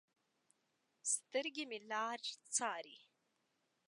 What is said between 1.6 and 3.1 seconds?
مې لار څارې